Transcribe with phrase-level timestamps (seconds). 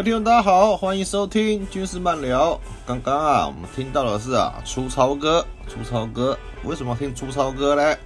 [0.00, 2.58] 位听众大家好，欢迎收听军事漫聊。
[2.86, 6.38] 刚刚啊，我们听到的是啊，粗糙哥，粗糙哥。
[6.64, 7.98] 为什么听粗糙哥呢？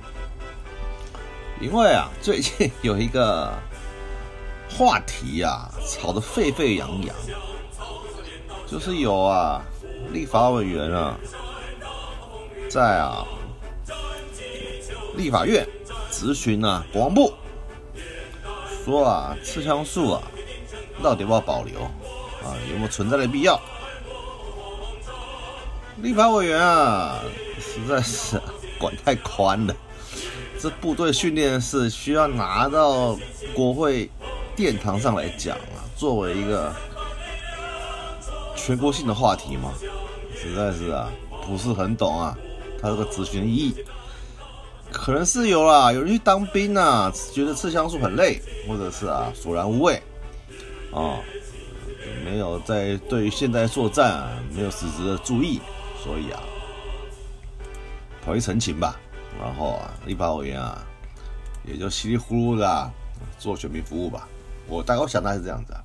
[1.60, 3.48] 因为啊，最近有一个
[4.68, 7.14] 话题啊，吵得沸沸扬扬，
[8.66, 9.62] 就是有啊，
[10.10, 11.16] 立法委员啊，
[12.68, 13.24] 在啊，
[15.14, 15.64] 立法院
[16.10, 17.32] 咨询啊，国防部，
[18.84, 20.22] 说啊，刺枪术啊。
[21.02, 22.54] 到底要不要保留啊？
[22.70, 23.60] 有没有存在的必要？
[26.02, 27.20] 立法委员啊，
[27.58, 28.40] 实在是
[28.78, 29.74] 管太宽了。
[30.58, 33.16] 这部队训练是需要拿到
[33.54, 34.10] 国会
[34.56, 36.74] 殿堂上来讲啊，作为一个
[38.56, 39.72] 全国性的话题嘛，
[40.34, 41.10] 实在是啊，
[41.46, 42.36] 不是很懂啊。
[42.80, 43.74] 他这个咨询意义，
[44.90, 50.02] 可能是有啦，有人去当兵啊，觉得刺枪术很累，或者是啊，索然无味。
[50.94, 51.18] 啊，
[52.24, 55.60] 没有在对现代作战啊没有实质的注意，
[56.02, 56.40] 所以啊，
[58.24, 58.96] 跑去澄清吧。
[59.40, 60.86] 然后啊，立法委员啊，
[61.64, 62.90] 也就稀里糊涂的
[63.38, 64.28] 做选民服务吧。
[64.68, 65.82] 我大概想大概是这样子啊，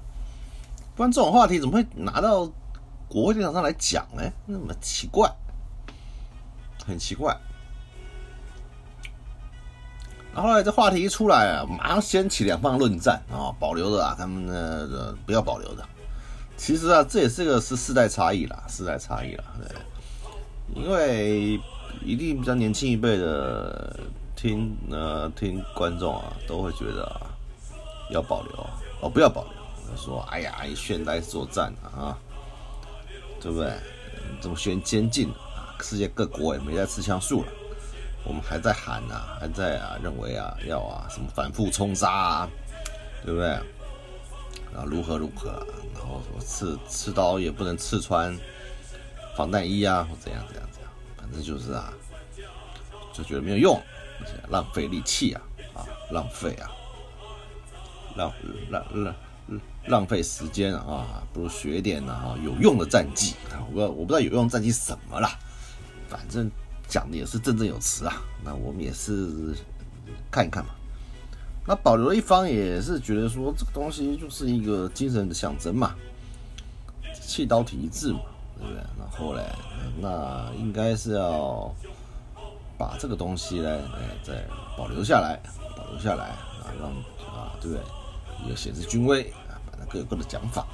[0.96, 2.46] 不然这种话题怎么会拿到
[3.08, 4.22] 国会电脑上来讲呢？
[4.46, 5.28] 那么奇怪，
[6.86, 7.36] 很奇怪。
[10.42, 15.84] 后来这话题一出来啊，马上掀起两方论战啊，保留的啊，他们呢不要保留的。
[16.58, 19.76] 其实啊，这也是个是世代差异啦，世代差异啦，对。
[20.76, 21.60] 因为
[22.04, 24.00] 一定比较年轻一辈的
[24.36, 27.22] 听呃听观众啊，都会觉得啊
[28.12, 28.52] 要保留
[29.02, 29.54] 哦，不要保留。
[29.98, 32.16] 说哎呀，现代作战啊，
[33.42, 33.74] 对不对？
[34.40, 37.48] 这么宣先进啊，世界各国也没在吃枪术了。
[38.30, 42.50] 我们还在喊呐，还在啊，认为啊，要啊，什么反复冲杀啊，
[43.26, 43.50] 对不对？
[43.50, 45.66] 啊，如何如何？
[45.96, 48.38] 然后什么刺刺刀也不能刺穿
[49.36, 51.92] 防弹衣啊，或怎样怎样怎样，反正就是啊，
[53.12, 53.82] 就觉得没有用，
[54.50, 55.42] 浪费力气啊，
[55.74, 56.70] 啊，浪费啊，
[58.16, 58.32] 浪
[58.70, 59.16] 浪浪
[59.88, 65.32] 浪费时间啊，不如学点啊有用的战绩啊，我我不知道有用战绩什么啦，
[66.08, 66.48] 反正。
[66.90, 69.56] 讲的也是振振有词啊，那我们也是
[70.32, 70.72] 看一看嘛。
[71.68, 75.94] 那保留一方也是觉得说这个东西就是一个精神的象征嘛，
[77.22, 78.22] 气刀体一致嘛，
[78.58, 78.84] 对不对？
[78.98, 79.44] 然后嘞，
[80.02, 81.72] 那应该是要
[82.76, 84.44] 把这个东西呢，哎，再
[84.76, 85.40] 保留下来，
[85.78, 86.30] 保留下来
[86.64, 86.90] 啊，让
[87.32, 87.84] 啊，对不对？
[88.50, 90.66] 有显示军威啊，反正各有各的讲法。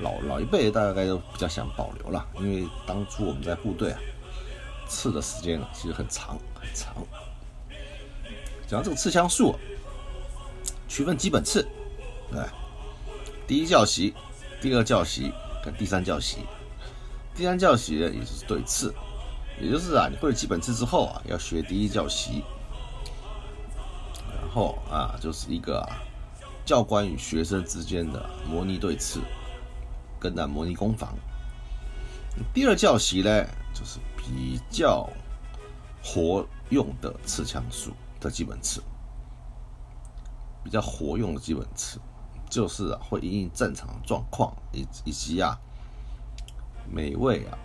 [0.00, 4.00] 老老一辈大概都比较想保留了，因为当初我们在部队啊。
[4.88, 6.94] 刺的时间其实很长很长。
[8.66, 9.54] 讲这个刺枪术，
[10.88, 11.66] 区分基本刺，
[12.30, 12.42] 对，
[13.46, 14.14] 第一教习、
[14.60, 15.32] 第二教习
[15.64, 16.38] 跟第三教习。
[17.34, 18.92] 第三教习，也就是对刺，
[19.60, 22.42] 也就是啊，你会了基本刺之后啊，要学第一教习，
[24.26, 25.88] 然后啊，就是一个，
[26.64, 29.20] 教官与学生之间的模拟对刺，
[30.18, 31.14] 跟那模拟攻防。
[32.52, 33.46] 第二教习呢，
[33.78, 35.08] 就是比较
[36.02, 38.82] 活用的刺枪术的基本刺，
[40.64, 42.00] 比较活用的基本刺，
[42.50, 45.56] 就是啊会因应战场状况以以及啊
[46.90, 47.56] 每位啊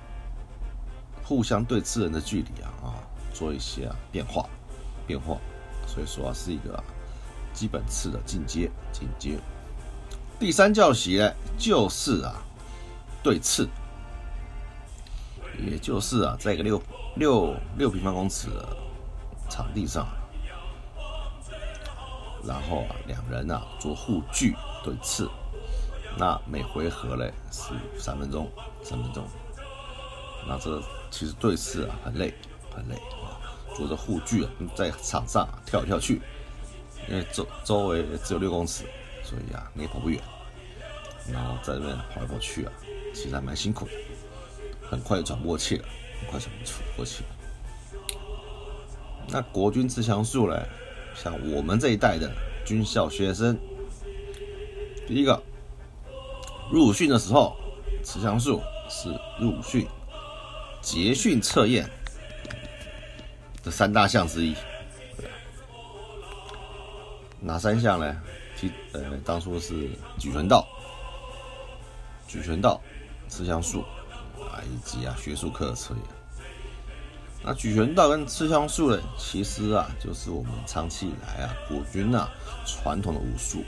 [1.23, 2.93] 互相对刺人的距离啊啊
[3.33, 4.47] 做一些啊变化
[5.07, 5.39] 变化，
[5.87, 6.83] 所以说啊是一个
[7.53, 9.39] 基本刺的进阶进阶。
[10.39, 11.27] 第三教习，
[11.57, 12.35] 就是啊
[13.23, 13.67] 对刺。
[15.59, 16.81] 也就是啊，在一个六
[17.15, 18.49] 六六平方公尺
[19.49, 20.07] 场地上，
[22.43, 25.29] 然后啊，两人啊做护具对刺，
[26.17, 28.49] 那每回合嘞是三分钟，
[28.81, 29.25] 三分钟。
[30.47, 32.33] 那这其实对刺啊很累，
[32.75, 33.39] 很累啊，
[33.75, 36.21] 做着护具啊，在场上跳来跳去，
[37.07, 38.83] 因为周周围只有六公尺，
[39.23, 40.21] 所以啊你也跑不远，
[41.31, 42.73] 然后在这边跑来跑去啊，
[43.13, 43.91] 其实还蛮辛苦的。
[44.93, 45.85] 很快就喘不过气了，
[46.21, 47.29] 很快喘不过气了。
[49.27, 50.61] 那国军持枪术呢？
[51.15, 52.31] 像我们这一代的
[52.65, 53.57] 军校学生，
[55.07, 55.41] 第一个
[56.71, 57.55] 入训的时候，
[58.03, 59.09] 持枪术是
[59.39, 59.87] 入训
[60.81, 61.89] 结训测验
[63.63, 64.55] 的三大项之一。
[67.39, 68.21] 哪三项呢？
[68.57, 70.67] 提呃，当初是举拳道、
[72.27, 72.81] 举拳道、
[73.29, 73.83] 持枪术。
[74.63, 76.03] 以及啊，学术课的测验。
[77.45, 82.29] 那举拳道跟刺枪术呢，其实啊，就是我们长期以来啊，国军啊
[82.65, 83.63] 传统的武术，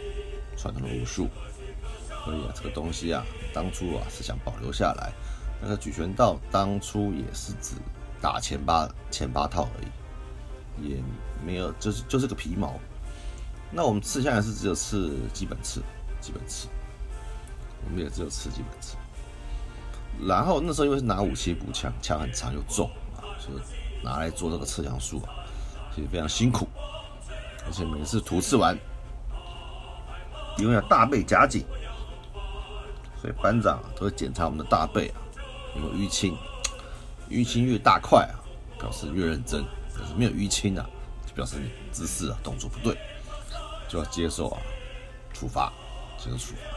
[0.57, 1.27] 传统的武术。
[2.23, 5.11] 所以啊，这个东西啊，当初啊是想保留下来。
[5.61, 7.75] 那个举拳道当初也是只
[8.21, 9.83] 打前八前八套而
[10.83, 11.03] 已，也
[11.45, 12.79] 没有就是就是个皮毛。
[13.71, 15.81] 那我们刺下来是只有刺基本刺，
[16.21, 16.67] 基本刺，
[17.83, 18.95] 我们也只有刺基本刺。
[20.21, 25.33] 然后那时候因为是拿武器补枪，枪很长又重啊，所以拿来做这个测量术啊，
[25.93, 26.67] 其实非常辛苦。
[27.65, 28.77] 而且每次涂刺完，
[30.57, 31.65] 因为要大背夹紧，
[33.19, 35.17] 所以班长都会检查我们的大背啊。
[35.75, 36.37] 有没有淤青？
[37.29, 38.37] 淤青越大块啊，
[38.79, 39.63] 表示越认真；
[39.93, 40.87] 可是没有淤青啊，
[41.25, 42.95] 就表示你姿势啊、动作不对，
[43.89, 44.61] 就要接受啊
[45.33, 45.73] 处罚，
[46.19, 46.74] 接受处罚。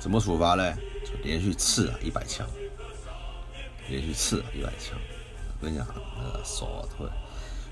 [0.00, 0.74] 怎么处罚呢？
[1.04, 2.46] 就连续刺啊一百枪，
[3.88, 4.98] 连续刺啊一百枪。
[5.60, 5.86] 我跟你讲，
[6.16, 7.06] 那个手啊会。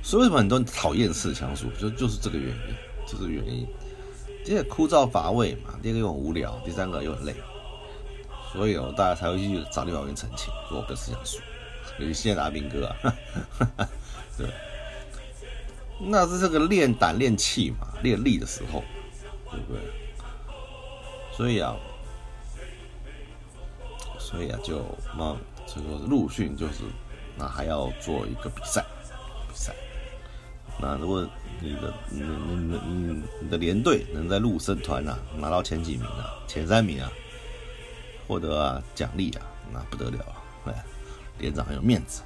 [0.02, 1.70] 所以为什么很多人讨厌刺枪术？
[1.80, 2.74] 就就是这个原因，
[3.06, 3.66] 就是原因。
[4.44, 7.34] 第一个枯燥乏味嘛，第二个又很无聊，第三个又很累。
[8.52, 11.40] 所以哦，大家才会去找李宝元澄清，说我不是这样说。
[11.98, 12.96] 尤其现在的阿兵哥啊，
[14.38, 14.46] 对，
[16.00, 18.84] 那是这个练胆练气嘛，练力的时候，
[19.50, 19.82] 对不对？
[21.36, 21.76] 所以啊，
[24.28, 24.84] 所以啊，就
[25.16, 25.34] 那
[25.66, 26.82] 这个陆训就是，
[27.34, 28.84] 那还要做一个比赛，
[29.48, 29.74] 比赛。
[30.78, 31.26] 那如果
[31.62, 37.10] 你的你你你你你的连队能在陆生团啊拿到前几名啊，前三名啊。
[38.26, 39.40] 获得啊奖励啊，
[39.72, 40.22] 那不得了
[40.66, 40.68] 啊！
[41.38, 42.20] 连长很有面子，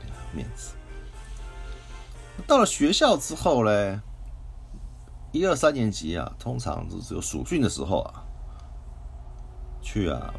[0.00, 0.16] 对吧？
[0.32, 0.72] 面子。
[2.46, 4.00] 到了学校之后嘞，
[5.30, 8.24] 一二三年级啊，通常是只有暑训的时候啊，
[9.82, 10.32] 去啊，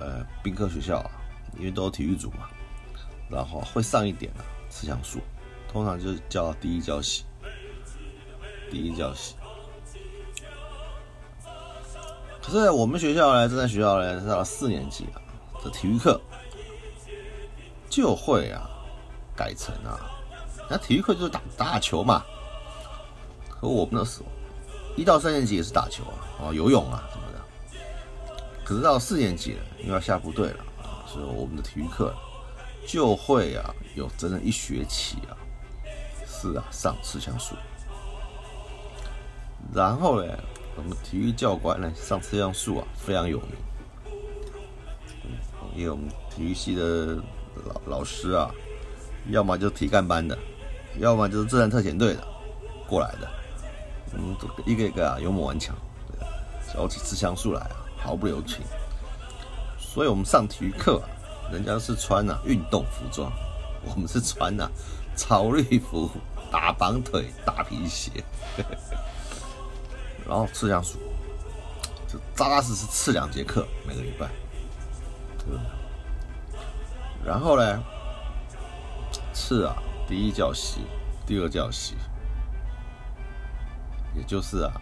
[0.00, 1.10] 呃，兵科学校啊，
[1.58, 2.48] 因为都有体育组嘛，
[3.30, 5.20] 然后会上一点啊，思想术，
[5.68, 7.24] 通常就是叫第一教习，
[8.70, 9.36] 第一教习。
[12.42, 15.22] 可是我们学校呢，正在学校呢，上了四年级啊，
[15.62, 16.20] 这体育课
[17.88, 18.68] 就会啊
[19.34, 19.98] 改成啊，
[20.68, 22.22] 那体育课就是打打球嘛。
[23.48, 24.26] 可我们那时候
[24.96, 27.23] 一到三年级也是打球啊，哦游泳啊什么。
[28.64, 32.14] 可是到四年级了，因为要下部队了啊，所以我们的体育课
[32.86, 35.36] 就会啊有整整一学期啊
[36.26, 37.54] 是啊上持枪术，
[39.74, 40.32] 然后呢。
[40.76, 43.50] 我们体育教官呢，上次样术啊非常有名，
[45.76, 47.14] 因为我们体育系的
[47.64, 48.50] 老老师啊，
[49.30, 50.36] 要么就是体干班的，
[50.98, 52.26] 要么就是自然特遣队的
[52.88, 53.30] 过来的，
[54.14, 55.76] 嗯，一个一个啊勇猛顽强，
[56.66, 58.60] 小起刺枪术来啊毫不留情，
[59.78, 61.08] 所以我们上体育课啊，
[61.50, 63.32] 人家是穿啊运动服装，
[63.82, 64.70] 我们是穿啊
[65.16, 66.10] 草绿服、
[66.52, 68.10] 大绑腿、大皮鞋。
[70.26, 70.98] 然后刺枪术，
[72.06, 74.28] 就扎扎实实刺两节课，每个礼拜，
[75.38, 75.58] 对？
[77.24, 77.82] 然后呢，
[79.32, 79.76] 刺啊，
[80.08, 80.80] 第一教习，
[81.26, 81.94] 第二教习，
[84.14, 84.72] 也就是啊，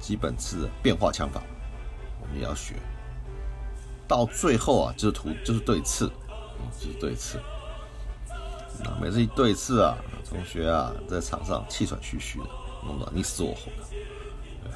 [0.00, 1.40] 基本刺变化枪法，
[2.24, 2.74] 我们也要学。
[4.08, 6.08] 到最后啊，就是图就是对刺，
[6.78, 7.38] 就是对刺。
[8.82, 9.96] 那每次一对刺啊，
[10.28, 12.46] 同学啊，在场上气喘吁吁的，
[12.84, 13.88] 弄得你死我活的。
[14.62, 14.70] 对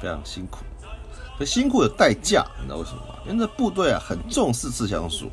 [0.00, 0.64] 非常辛苦，
[1.38, 3.14] 可辛苦有代价，你知道为什么吗？
[3.28, 5.30] 因为部队啊很重视刺枪术，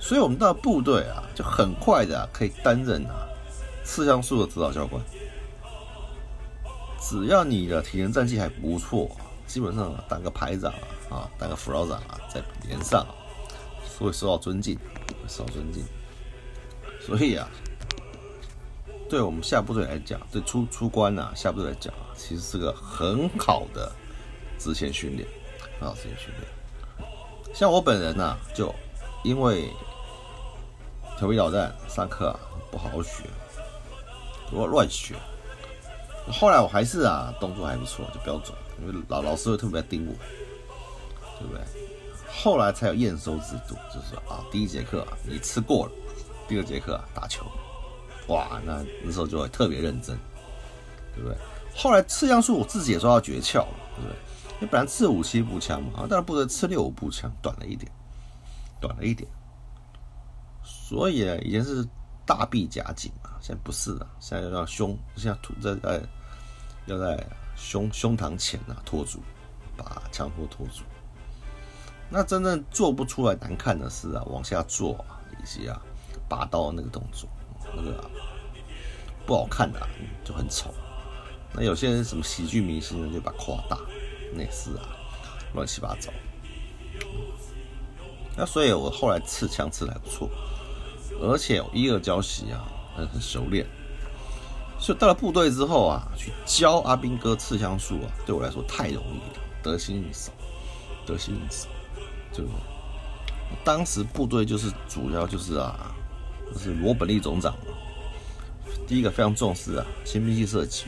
[0.00, 3.28] 所以我们到部队啊就很快的可以担任啊
[3.84, 5.00] 刺枪术的指导教官。
[7.00, 9.08] 只要你的体能战绩还不错，
[9.52, 10.72] 基本上当个排长
[11.10, 13.06] 啊啊当个副老长啊在连上，
[14.00, 14.78] 会受到尊敬，
[15.28, 15.84] 受到尊敬。
[16.98, 17.46] 所以啊。
[19.10, 23.92] 对我们下部队来讲，对出出关呐，下部队来讲，其实是个很好的
[24.58, 25.28] 直线训练，
[25.78, 27.54] 很好直线训练。
[27.54, 28.74] 像我本人呐，就
[29.22, 29.68] 因为
[31.18, 32.40] 调皮捣蛋，上课啊
[32.70, 33.24] 不好好学，
[34.50, 35.14] 我乱学。
[36.32, 40.14] 后来我还是啊，动作还不错，就标准，因为老老师会特别盯我，
[41.38, 41.62] 对不对？
[42.34, 45.92] 后来才有验收制度，就是啊，第一节课你吃过了，
[46.48, 47.44] 第二节课打球。
[48.28, 50.16] 哇，那那时候就会特别认真，
[51.14, 51.36] 对不对？
[51.74, 54.16] 后来吃枪术我自己也抓到诀窍了，对不对？
[54.54, 57.90] 因为本来吃五七步枪嘛，啊，但是不能吃六五步枪，短了一点，
[58.80, 59.28] 短了一点。
[60.62, 61.86] 所以呢，以前是
[62.24, 66.00] 大臂夹紧嘛，现在不是了，现在要胸，现在吐在在
[66.86, 67.26] 要在
[67.62, 69.20] 胸胸膛前啊托住，
[69.76, 70.82] 把枪托托住。
[72.10, 75.80] 那真正做不出来难看的是啊，往下做啊，以及啊
[76.28, 77.28] 拔刀那个动作。
[77.74, 78.10] 那个
[79.24, 79.80] 不好看的
[80.24, 80.74] 就很丑。
[81.54, 83.78] 那有些人什么喜剧明星呢，就把夸大，
[84.34, 84.84] 那是啊。
[85.54, 86.12] 乱七八糟。
[88.36, 90.28] 那所以我后来刺枪刺的还不错，
[91.20, 92.66] 而且一二交习啊，
[92.96, 93.66] 很很熟练。
[94.82, 100.32] 所以到了部队之后啊，去教阿兵哥刺枪术啊，对我来说太容易了，得心应手，
[101.06, 101.68] 得心应手。
[102.32, 102.42] 就
[103.64, 105.94] 当时部队就是主要就是啊，
[106.52, 107.66] 就是罗本利总长嘛。
[108.84, 110.86] 第一个非常重视啊，新兵器射击，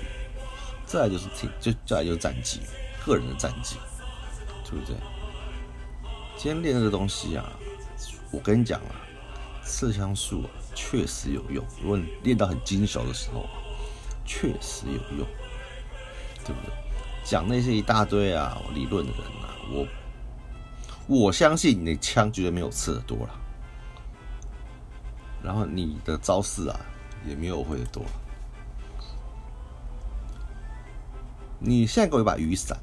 [0.85, 2.63] 再来就是挺，就再来就是战绩，
[3.07, 3.77] 个人的战绩，
[4.69, 4.97] 对不对？
[6.37, 7.49] 今天练这个东西啊，
[8.33, 9.07] 我跟你讲啊，
[9.63, 11.65] 刺枪术啊确实有用。
[11.81, 13.47] 如果你练到很精熟的时候，
[14.25, 15.27] 确实有用，
[16.45, 16.73] 对不对？
[17.25, 19.87] 讲那些一大堆啊理论的人啊，我
[21.07, 23.31] 我相信你的枪绝对没有刺的多了，
[25.43, 26.81] 然后你的招式啊
[27.27, 28.03] 也没有我会的多。
[31.59, 32.79] 你现在给我一把雨伞，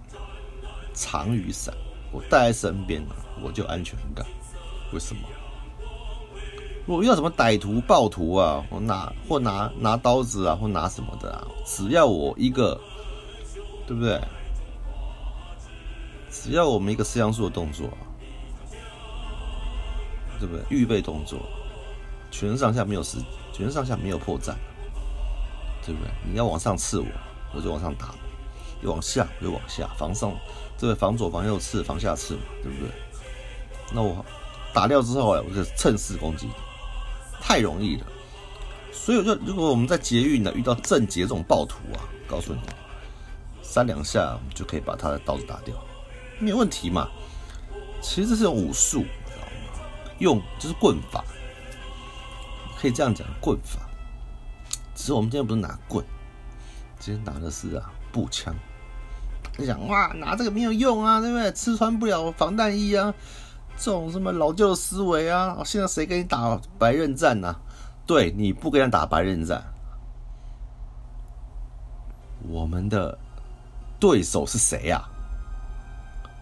[0.93, 1.71] 长雨伞，
[2.11, 3.03] 我带在身边
[3.43, 4.25] 我就安全感，
[4.91, 5.21] 为什么？
[6.91, 12.77] 我遇到什么歹徒、暴徒啊，我拿或拿拿刀子啊，或拿什么的啊，只要我一个，
[13.87, 14.19] 对不对？
[16.29, 17.87] 只要我们一个四枪术的动作，
[20.37, 20.65] 对不对？
[20.69, 21.39] 预备动作，
[22.29, 23.19] 全身上下没有失，
[23.53, 24.53] 全身上下没有破绽，
[25.85, 26.11] 对不对？
[26.29, 27.05] 你要往上刺我，
[27.53, 28.07] 我就往上打；
[28.83, 30.29] 要往下，我就往下防上，
[30.77, 30.95] 对不对？
[30.95, 32.89] 防左、防右刺，防下刺嘛，对不对？
[33.93, 34.25] 那我
[34.73, 36.49] 打掉之后，我就趁势攻击，
[37.41, 38.05] 太容易了。
[38.93, 42.59] 所以我就如果我们在捷运呢遇到正捷这种暴徒啊，告诉你，
[43.63, 45.75] 三两下就可以把他的刀子打掉，
[46.39, 47.09] 没有问题嘛。
[48.01, 49.83] 其实这是武术，知道吗？
[50.19, 51.23] 用就是棍法，
[52.79, 53.79] 可以这样讲，棍法。
[54.93, 56.05] 只是我们今天不是拿棍，
[56.99, 58.53] 今天拿的是啊步枪。
[59.57, 61.51] 你想哇，拿这个没有用啊，对不对？
[61.53, 63.13] 吃穿不了防弹衣啊。
[63.77, 65.57] 这种什么老旧思维啊！
[65.65, 67.55] 现在谁跟你打白刃战呢？
[68.05, 69.63] 对，你不跟他打白刃战，
[72.47, 73.17] 我们的
[73.99, 75.03] 对手是谁呀？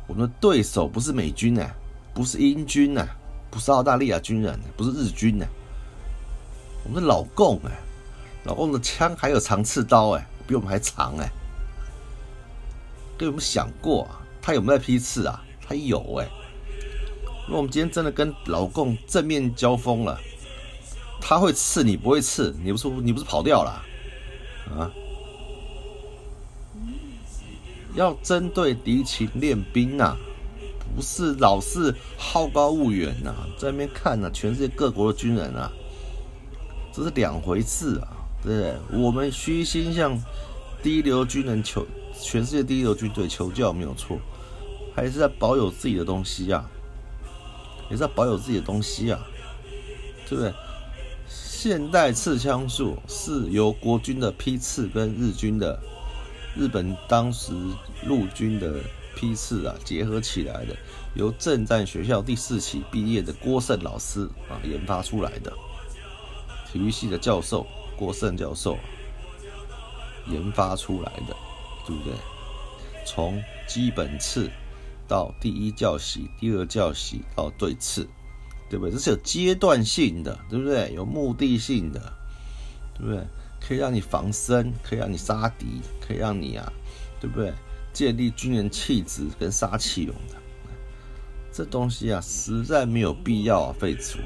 [0.08, 1.66] 我们的对手不是美军呢，
[2.14, 3.08] 不是英军呢，
[3.50, 5.46] 不是澳大利亚军人，不是日军呢，
[6.84, 7.72] 我们的老共哎，
[8.44, 11.30] 老共的枪还有长刺刀哎，比我们还长哎。
[13.18, 14.20] 对我们想过啊？
[14.42, 15.42] 他有没有批次啊？
[15.66, 16.28] 他有哎。
[17.50, 20.16] 如果我们今天真的跟老共正面交锋了，
[21.20, 23.84] 他会刺你不会刺，你不是你不是跑掉了
[24.70, 24.86] 啊？
[27.96, 30.16] 要针对敌情练兵啊，
[30.96, 35.72] 不是老是好高骛远呐，在那边看呐，全世界各国的军人啊，
[36.94, 38.08] 这是两回事啊，
[38.44, 38.76] 对不对？
[39.02, 40.16] 我们虚心向
[40.84, 41.84] 第一流军人求，
[42.22, 44.20] 全世界第一流军队求教没有错，
[44.96, 46.64] 还是在保有自己的东西呀。
[47.90, 49.20] 也是要保有自己的东西啊，
[50.28, 50.54] 对不对？
[51.28, 55.78] 现代刺枪术是由国军的批次跟日军的
[56.56, 57.52] 日本当时
[58.06, 58.76] 陆军的
[59.16, 60.76] 批次啊结合起来的，
[61.16, 65.52] 由正战学校第四期毕业的郭胜老师啊研发出来的，
[66.72, 67.68] 体育系的教授
[67.98, 68.78] 郭胜教授
[70.28, 71.36] 研发出来的，
[71.86, 72.14] 对不对？
[73.06, 74.50] 从基本刺。
[75.10, 78.08] 到第一教习，第二教习到对刺，
[78.70, 78.94] 对不对？
[78.94, 80.94] 这是有阶段性的，对不对？
[80.94, 82.00] 有目的性的，
[82.94, 83.26] 对不对？
[83.60, 86.72] 可以让你防身，可以让你杀敌，可以让你啊，
[87.20, 87.52] 对不对？
[87.92, 90.36] 建立军人气质跟杀气用的。
[91.52, 94.20] 这东西啊，实在没有必要废除，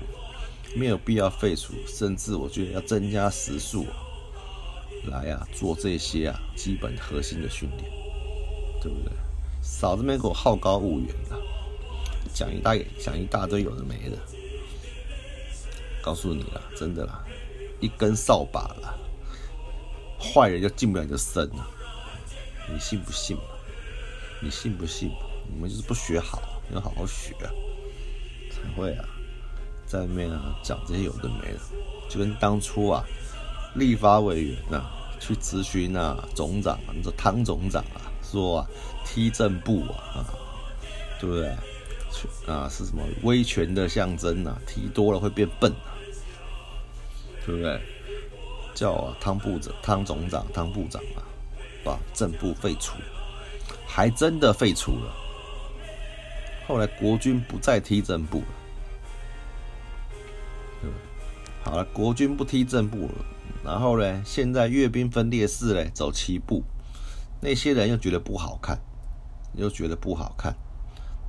[0.76, 3.88] 没有必要废除，甚至我觉得要增加时数
[5.08, 7.90] 来啊做这些啊基本核心的训练，
[8.82, 9.14] 对不对？
[9.74, 11.36] 少这边给我好高骛远的，
[12.32, 14.18] 讲一大讲一大堆有的没的，
[16.02, 17.22] 告诉你了，真的啦，
[17.82, 18.98] 一根扫把了，
[20.20, 21.68] 坏人就进不了你的身了，
[22.72, 23.36] 你信不信？
[24.42, 25.12] 你信不信？
[25.52, 26.40] 你们就是不学好，
[26.72, 27.34] 要好好学，
[28.52, 29.04] 才会啊，
[29.88, 31.60] 在外面啊讲这些有的没的，
[32.08, 33.04] 就跟当初啊，
[33.74, 34.86] 立法委员呐
[35.20, 38.13] 去咨询啊总长啊，你说汤总长啊。
[38.34, 38.68] 说啊，
[39.06, 40.26] 踢正步啊，啊
[41.20, 41.48] 对不对？
[42.48, 44.58] 啊，是什么威权的象征啊？
[44.68, 45.94] 踢多了会变笨啊，
[47.46, 47.80] 对不对？
[48.74, 51.22] 叫啊，汤部长、汤总长、汤部长啊，
[51.84, 52.96] 把正步废除，
[53.86, 55.14] 还真的废除了。
[56.68, 58.46] 后来国军不再踢正步了，
[60.82, 61.72] 对不对？
[61.72, 63.26] 好了，国军不踢正步了，
[63.64, 66.64] 然后呢，现在阅兵分列式嘞，走齐步。
[67.44, 68.80] 那些人又觉得不好看，
[69.54, 70.56] 又觉得不好看，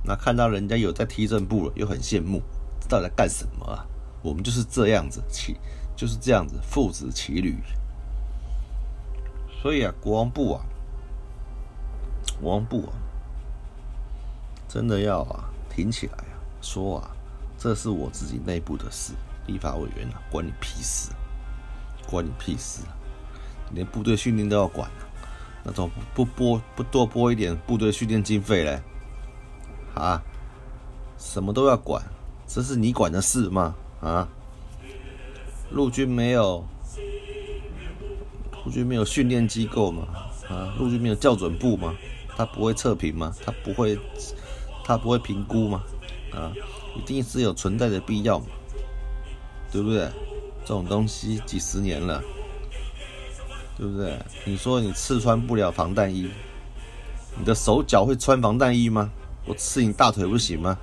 [0.01, 2.41] 那看到人家有在踢正步了，又很羡慕，
[2.87, 3.85] 到底在干什么啊？
[4.23, 5.57] 我们就是这样子，骑
[5.93, 7.57] 就是这样子，父子骑驴。
[9.61, 10.65] 所以啊，国王部啊，
[12.41, 12.93] 国王部啊，
[14.69, 17.11] 真的要啊挺起来啊，说啊，
[17.57, 19.11] 这是我自己内部的事，
[19.47, 21.11] 立法委员啊，关你屁事，
[22.07, 22.83] 关你屁事，
[23.73, 24.89] 连部队训练都要管，
[25.65, 28.79] 那种不拨不多拨一点部队训练经费嘞？
[29.95, 30.21] 啊，
[31.17, 32.01] 什么都要管，
[32.47, 33.75] 这是你管的事吗？
[33.99, 34.29] 啊，
[35.71, 36.63] 陆军没有。
[38.63, 40.07] 陆军没有训练机构吗？
[40.49, 41.93] 啊，陆军没有校准部吗？
[42.37, 43.33] 他不会测评吗？
[43.43, 43.97] 他不会，
[44.83, 45.83] 他不会评估吗？
[46.31, 46.51] 啊，
[46.95, 48.45] 一定是有存在的必要嘛，
[49.71, 50.09] 对不对？
[50.61, 52.21] 这种东西几十年了，
[53.77, 54.17] 对不对？
[54.45, 56.29] 你说你刺穿不了防弹衣，
[57.37, 59.11] 你的手脚会穿防弹衣吗？
[59.45, 60.77] 我刺你大腿不行吗？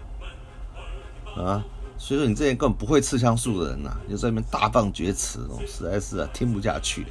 [1.37, 1.65] 啊，
[1.97, 7.07] 所以说你这些根本不会刺枪术的人呐，就在那边大放厥词，哦实在是啊，听不下去。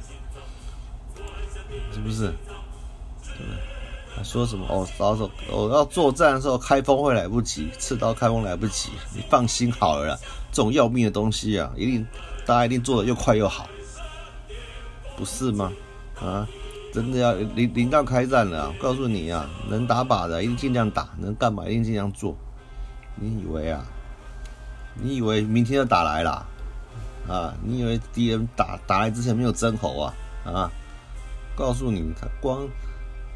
[1.92, 2.32] 是不是？
[3.22, 4.24] 对不对？
[4.24, 4.64] 说什么？
[4.68, 8.90] 哦，到时候我要作战的时候开封会来不及，刺刀开封来不及。
[9.14, 10.18] 你放心好了啦，
[10.52, 12.06] 这种要命的东西啊，一定
[12.46, 13.66] 大家一定做的又快又好，
[15.22, 15.72] 不是吗？
[16.20, 16.44] 啊，
[16.92, 22.36] 真的要临临到开战了，告诉你啊，能打靶的一定尽量打，能干嘛一定尽量做。
[23.14, 23.84] 你以为啊？
[24.94, 26.44] 你以为明天就打来了？
[27.28, 27.54] 啊？
[27.62, 30.14] 你以为敌人打打来之前没有争喉啊？
[30.44, 30.70] 啊？
[31.54, 32.66] 告诉你，他光，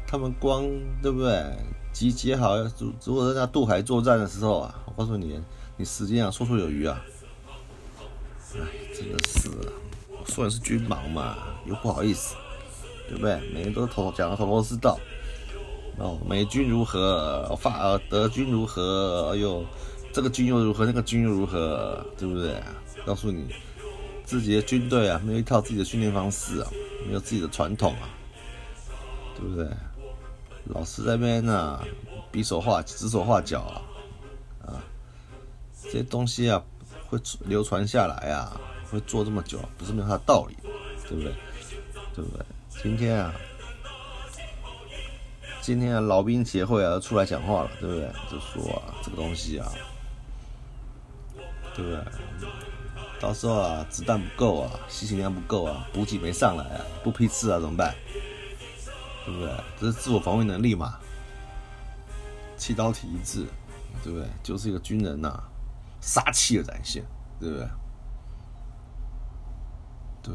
[0.05, 0.65] 他们光
[1.01, 1.41] 对不对？
[1.93, 5.39] 集结好，如如果在那渡海作战的时候啊，我告诉你，
[5.77, 7.01] 你时间啊，绰绰有余啊。
[8.55, 8.59] 哎，
[8.93, 9.49] 真的是，
[10.09, 12.35] 我说的是军盲嘛，又不好意思，
[13.07, 13.39] 对不对？
[13.53, 14.97] 每人都头讲的头头是道。
[15.97, 17.55] 哦，美军如何？
[17.59, 19.31] 法呃德军如何？
[19.33, 19.65] 哎呦，
[20.13, 20.85] 这个军又如何？
[20.85, 22.05] 那个军又如何？
[22.17, 22.55] 对不对？
[23.05, 23.47] 告诉你，
[24.23, 26.69] 自己的军队啊，没有一套自己的训练方式啊。
[27.07, 28.09] 没有自己的传统啊，
[29.33, 29.65] 对不对？
[30.65, 31.79] 老师在那边呢，
[32.31, 33.81] 比手画指手画脚啊，
[34.65, 34.83] 啊，
[35.81, 36.61] 这些东西啊，
[37.09, 38.59] 会流传下来啊，
[38.91, 40.57] 会做这么久，不是没有它的道理，
[41.07, 41.33] 对不对？
[42.17, 42.43] 对不对？
[42.81, 43.31] 今天啊，
[45.61, 48.11] 今天啊，老兵协会啊出来讲话了，对不对？
[48.31, 49.71] 就说啊，这个东西啊，
[51.75, 52.03] 对不对？
[53.19, 57.93] 到时候啊，子弹不够啊，吸血量不够啊，补给没上来啊，不批次啊，怎么办？
[59.23, 59.51] 对不对？
[59.79, 60.97] 这是自我防卫能力嘛？
[62.57, 63.45] 气刀体一致，
[64.03, 64.27] 对不对？
[64.41, 65.39] 就是一个军人呐，
[66.01, 67.03] 杀气的展现，
[67.39, 67.67] 对不对？
[70.23, 70.33] 对，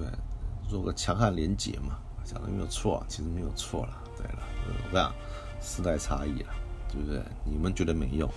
[0.69, 4.03] 做个强悍廉洁嘛，讲的没有错，其实没有错了。
[4.17, 4.39] 对了，
[4.91, 5.13] 我讲
[5.61, 6.49] 时代差异了，
[6.91, 7.23] 对不对？
[7.45, 8.29] 你们觉得没用，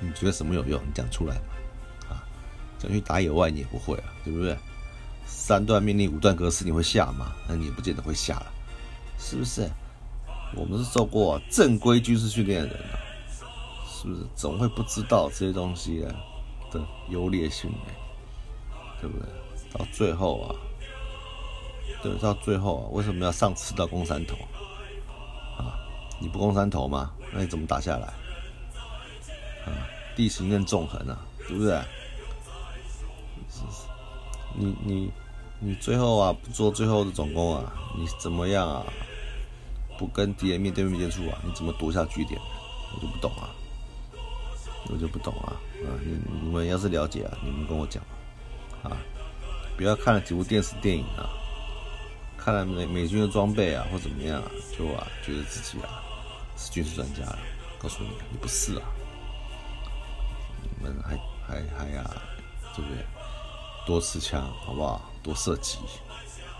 [0.00, 0.80] 你觉得什么有用？
[0.86, 2.10] 你讲出来嘛。
[2.10, 2.24] 啊
[2.78, 4.56] 想去打野外，你也不会啊，对不对？
[5.24, 7.32] 三段命令、五段格式，你会下吗？
[7.48, 8.46] 那你也不见得会下了，
[9.18, 9.68] 是不是？
[10.54, 12.96] 我们是受过正规军事训练的人啊，
[13.88, 14.20] 是不是？
[14.36, 16.00] 总会不知道这些东西
[16.70, 17.78] 的优劣性呢？
[19.00, 19.26] 对不对？
[19.72, 20.54] 到最后啊，
[22.02, 24.36] 对，到最后啊，为什么要上刺到攻山头
[25.56, 25.74] 啊？
[26.20, 27.10] 你不攻山头吗？
[27.32, 28.06] 那你怎么打下来？
[29.64, 31.18] 啊，地形更纵横啊，
[31.48, 31.80] 对不对？
[34.54, 35.10] 你你
[35.58, 38.84] 你最后啊不做最后的总攻啊，你怎么样啊？
[39.98, 41.38] 不跟敌人面对面接触啊？
[41.44, 42.40] 你怎么夺下据点？
[42.94, 43.50] 我就不懂啊，
[44.88, 45.52] 我就不懂啊
[45.84, 45.88] 啊！
[46.04, 48.02] 你你们要是了解啊，你们跟我讲
[48.82, 48.96] 啊，
[49.76, 51.28] 不要看了几部电视电影啊，
[52.46, 56.00] 看了美美军的装备啊或怎么样啊，就啊觉得自己啊
[56.56, 57.38] 是军事专家了。
[57.76, 58.82] 告诉你，你不是啊，
[60.62, 62.08] 你们还还还呀，
[62.72, 63.04] 对不对？
[63.84, 65.10] 多持枪，好不好？
[65.24, 65.78] 多射击，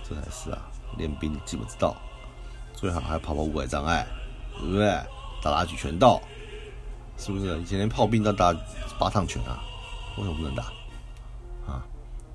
[0.03, 0.69] 这才是啊！
[0.99, 1.95] 练兵基本之道，
[2.75, 4.05] 最好还跑跑五百障碍，
[4.59, 4.89] 对不对？
[5.41, 6.21] 打打举拳道，
[7.17, 7.57] 是不是？
[7.61, 8.53] 以前连炮兵都打
[8.99, 9.63] 八趟拳啊，
[10.19, 10.65] 为什么不能打？
[11.65, 11.87] 啊？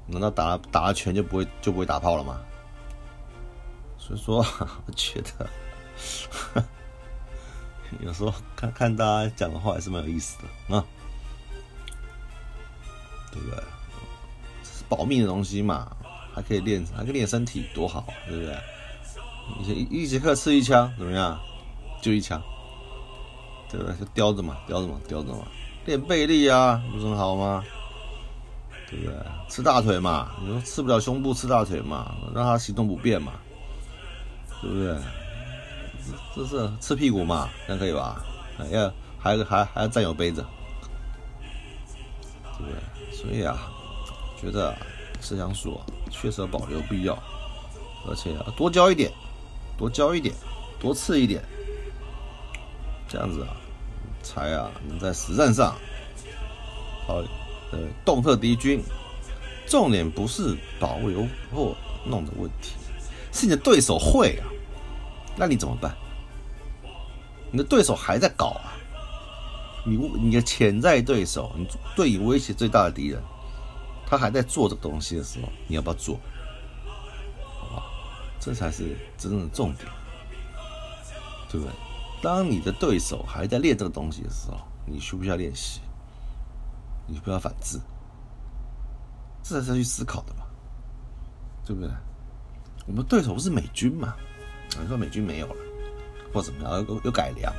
[0.08, 2.40] 难道打了打了拳就不会就不会打炮了吗？
[4.02, 4.38] 所以说，
[4.88, 5.48] 我觉得
[8.02, 10.84] 有时候看看大家讲的话还是蛮有意思的啊，
[13.32, 13.64] 对不对？
[14.90, 15.96] 保命的东西嘛，
[16.34, 18.58] 还可以练，还可以练身体，多好，对不对？
[19.60, 21.40] 一节一节课吃一枪，怎么样？
[22.02, 22.42] 就一枪，
[23.70, 23.96] 对不对？
[23.98, 25.46] 就叼着嘛，叼着嘛，叼着嘛，
[25.86, 27.64] 练背力啊，不是很好吗？
[28.90, 29.16] 对不对？
[29.48, 33.34] 吃大腿嘛，你说吃不了胸部，吃大腿嘛，让他行动不便嘛，
[34.62, 34.96] 对不对？
[36.36, 38.24] 这是吃屁股嘛，这样可以吧？
[38.70, 40.46] 要还还还要占有杯子，
[42.58, 43.16] 对不对？
[43.16, 43.72] 所以啊，
[44.40, 44.76] 觉得
[45.20, 47.14] 摄像数啊确实保留必要，
[48.08, 49.12] 而且要多交一点，
[49.78, 50.34] 多交一点，
[50.80, 51.44] 多吃一点，
[53.08, 53.56] 这样子啊
[54.24, 55.76] 才啊能在实战上
[57.08, 57.24] 好
[57.72, 58.84] 呃恫吓敌军。
[59.68, 62.74] 重点不是保留或弄的问题，
[63.32, 64.44] 是你的对手会啊，
[65.42, 65.98] 那你怎么办？
[67.52, 68.78] 你的对手还在搞啊，
[69.84, 73.20] 你你的潜在对手，你对你威胁最大的敌人，
[74.06, 76.20] 他还在做这个东西的时候，你要不要做？
[77.58, 77.84] 好吧，
[78.40, 79.88] 这才是真正的重点，
[81.50, 81.74] 对不对？
[82.22, 85.82] 当你的对手还在练这个东西的时候，你需不需要练习？
[87.08, 87.80] 你不要反制。
[89.42, 90.46] 这才是要去思考的嘛，
[91.66, 91.90] 对不对？
[92.86, 94.14] 我们对手不是美军嘛？
[94.80, 95.56] 你说美军没有了，
[96.34, 96.86] 或怎么样？
[96.88, 97.54] 有有改良？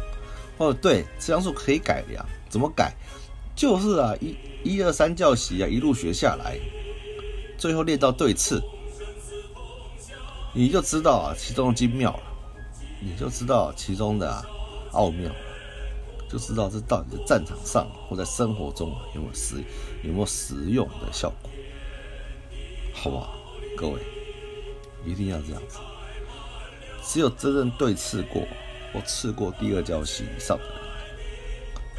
[0.59, 2.95] 哦，对，这样数可以改良，怎么改？
[3.55, 6.59] 就是啊，一一二三教习啊，一路学下来，
[7.59, 8.63] 最后练到对刺，
[10.55, 12.23] 你就知道啊其中的精妙了，
[13.01, 14.45] 你就知道其中的
[14.93, 15.31] 奥妙，
[16.31, 19.57] 就知道这到底在战场上或在生活中啊有没有实
[20.03, 21.51] 有没有实用的效果。
[22.95, 23.35] 好不好？
[23.77, 24.01] 各位，
[25.05, 25.79] 一定要这样子。
[27.05, 28.47] 只有真正对刺过
[28.93, 30.65] 或刺过第二教习以上的，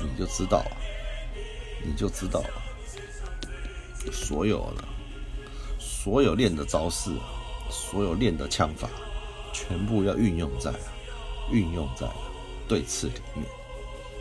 [0.02, 0.66] 你就知道，
[1.84, 4.12] 你就知道了。
[4.12, 4.84] 所有的、
[5.80, 7.12] 所有练的招式，
[7.70, 8.90] 所有练的枪法，
[9.54, 10.74] 全部要运用在
[11.52, 12.08] 运用在
[12.68, 13.46] 对刺里面。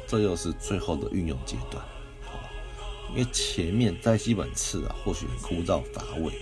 [0.07, 1.83] 这又是最后的运用阶段，
[2.25, 2.38] 好？
[3.11, 6.33] 因为前面在基本刺啊，或许枯燥乏味。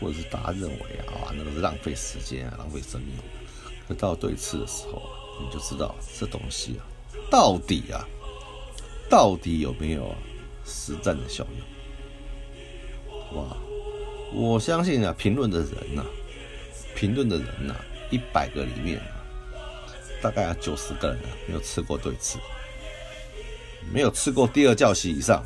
[0.00, 3.14] 或者是大家认为啊，那个是浪费时间啊，浪费生命。
[3.86, 5.02] 可到对次的时候，
[5.40, 6.86] 你就知道这东西啊，
[7.30, 8.06] 到底啊，
[9.08, 10.14] 到底有没有
[10.64, 11.46] 实战的效
[13.10, 13.36] 用？
[13.36, 13.56] 哇？
[14.32, 16.04] 我相信啊，评论的人呐，
[16.96, 17.74] 评论的人呐，
[18.10, 19.22] 一百个里面啊，
[20.20, 22.38] 大概有九十个人啊，没有吃过对次，
[23.92, 25.44] 没有吃过第二教习以上。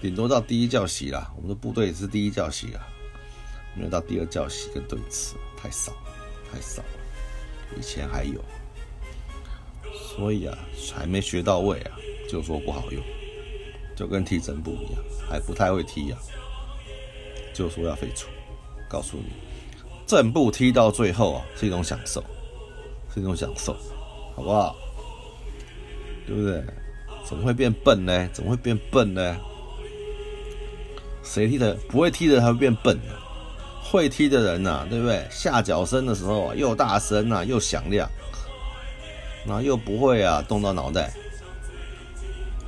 [0.00, 2.86] 顶多到第一教习啦，我们的部队是第一教习啊，
[3.74, 6.13] 没有到第二教习跟对次，太少了，
[6.54, 6.88] 太少了。
[7.76, 8.40] 以前还有，
[9.92, 10.56] 所以啊，
[10.94, 11.98] 还没学到位啊，
[12.30, 13.02] 就说不好用，
[13.96, 16.18] 就跟踢正步一样，还不太会踢啊，
[17.52, 18.28] 就说要废除。
[18.88, 19.32] 告诉你，
[20.06, 22.22] 正步踢到最后啊，是一种享受，
[23.12, 23.76] 是一种享受，
[24.36, 24.76] 好不好？
[26.26, 26.62] 对不对？
[27.24, 28.28] 怎么会变笨呢？
[28.32, 29.36] 怎么会变笨呢？
[31.24, 32.96] 谁踢的不会踢的，他会变笨
[33.94, 35.24] 会踢的人呐，对不对？
[35.30, 38.10] 下脚声的时候啊，又大声啊，又响亮，
[39.46, 41.14] 然后又不会啊，动到脑袋，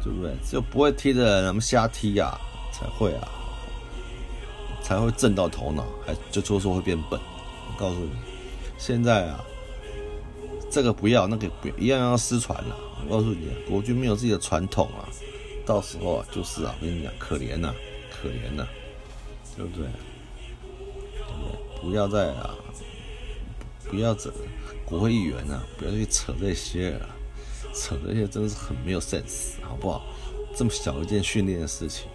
[0.04, 0.30] 对不对？
[0.48, 2.38] 只有不会踢的人，他们瞎踢呀，
[2.72, 3.26] 才会啊，
[4.80, 7.18] 才会震到头脑，还就说说会变笨。
[7.18, 8.12] 我告诉你，
[8.78, 9.44] 现在啊，
[10.70, 12.76] 这个不要，那个不一样要失传了。
[13.04, 15.10] 我告诉你，国军没有自己的传统啊，
[15.66, 17.74] 到时候啊，就是啊，我跟你讲，可怜呐。
[18.22, 18.64] 可怜呐，
[19.56, 19.88] 对不对？
[21.80, 22.54] 不要再啊，
[23.88, 24.32] 不要整
[24.84, 27.08] 国会议员啊，不要去扯这些了，
[27.74, 30.04] 扯这些真的是很没有 sense，好不好？
[30.56, 32.08] 这么小一件训练的事情，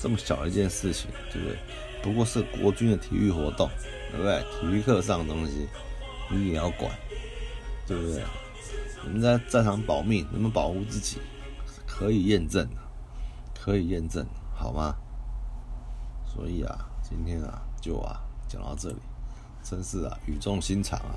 [0.00, 1.58] 这么小一件事情，对不对？
[2.02, 3.68] 不过是国军的体育活动，
[4.10, 4.42] 对不对？
[4.60, 5.68] 体育课上的东西，
[6.30, 6.90] 你也要管，
[7.86, 8.22] 对不对？
[9.04, 11.18] 你们在战场保命，能不能保护自己？
[11.86, 12.66] 可以验证
[13.54, 14.94] 可以验证，好吗？
[16.24, 18.96] 所以啊，今天啊，就啊讲到这里，
[19.62, 21.14] 真是啊语重心长啊，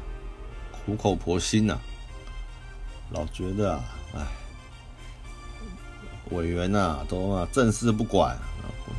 [0.72, 1.76] 苦口婆心呐，
[3.10, 4.28] 老觉得啊，哎，
[6.30, 8.38] 委员呐都啊正事不管，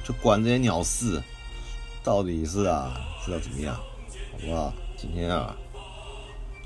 [0.02, 1.22] 就管这些鸟事，
[2.02, 4.74] 到底是啊是要怎么样，好不好？
[4.96, 5.54] 今天啊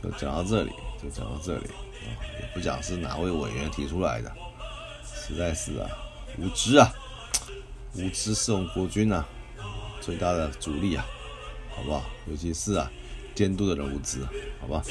[0.03, 2.09] 就讲到这里，就讲到这里啊，
[2.41, 4.33] 也不讲是哪位委员提出来的，
[5.05, 5.87] 实在是啊
[6.39, 6.91] 无知啊，
[7.93, 9.23] 无知是我们国军呐。
[10.01, 11.05] 最大的阻力啊，
[11.79, 12.03] 好不好？
[12.27, 12.91] 尤其是啊，
[13.37, 14.27] 监督的人物资，
[14.61, 14.83] 好吧？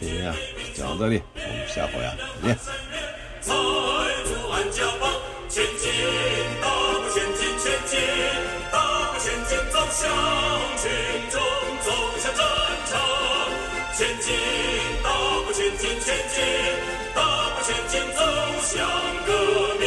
[0.00, 0.34] 今天啊，
[0.74, 2.58] 讲到这里，我们下回啊，再见。
[5.48, 5.90] 前进，
[6.60, 7.98] 大步前进，前进，
[8.70, 10.06] 大步前进，走向
[10.76, 10.90] 群
[11.30, 11.40] 众，
[11.82, 12.44] 走向战
[12.86, 12.92] 场。
[13.96, 14.36] 前进，
[15.02, 15.08] 大
[15.46, 16.44] 步前进，前进，
[17.14, 18.20] 大步前进，走
[18.62, 18.86] 向
[19.26, 19.32] 革
[19.80, 19.86] 命